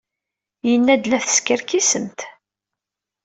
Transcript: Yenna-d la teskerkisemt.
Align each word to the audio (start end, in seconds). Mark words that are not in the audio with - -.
Yenna-d 0.69 1.05
la 1.07 1.19
teskerkisemt. 1.23 2.19